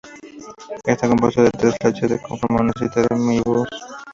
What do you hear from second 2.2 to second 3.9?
forman una cinta de Möbius.